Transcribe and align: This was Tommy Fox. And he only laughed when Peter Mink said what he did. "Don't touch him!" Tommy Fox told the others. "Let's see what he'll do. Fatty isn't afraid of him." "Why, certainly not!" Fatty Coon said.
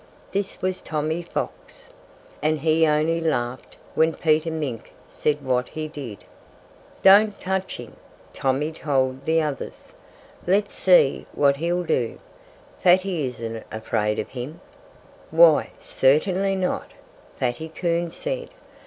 This 0.31 0.59
was 0.63 0.81
Tommy 0.81 1.21
Fox. 1.21 1.91
And 2.41 2.57
he 2.61 2.87
only 2.87 3.21
laughed 3.21 3.77
when 3.93 4.15
Peter 4.15 4.49
Mink 4.49 4.93
said 5.07 5.43
what 5.43 5.67
he 5.69 5.87
did. 5.87 6.23
"Don't 7.03 7.39
touch 7.39 7.77
him!" 7.77 7.95
Tommy 8.33 8.71
Fox 8.71 8.79
told 8.83 9.25
the 9.25 9.43
others. 9.43 9.93
"Let's 10.47 10.73
see 10.73 11.27
what 11.33 11.57
he'll 11.57 11.83
do. 11.83 12.17
Fatty 12.79 13.27
isn't 13.27 13.63
afraid 13.71 14.17
of 14.17 14.29
him." 14.29 14.59
"Why, 15.29 15.69
certainly 15.79 16.55
not!" 16.55 16.93
Fatty 17.37 17.69
Coon 17.69 18.09
said. 18.09 18.49